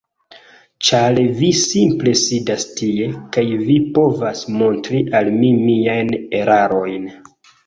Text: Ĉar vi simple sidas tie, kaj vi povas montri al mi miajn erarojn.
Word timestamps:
Ĉar 0.87 1.17
vi 1.41 1.49
simple 1.63 2.13
sidas 2.21 2.65
tie, 2.79 3.09
kaj 3.37 3.43
vi 3.69 3.77
povas 3.99 4.43
montri 4.63 5.03
al 5.21 5.31
mi 5.37 5.53
miajn 5.69 6.11
erarojn. 6.41 7.09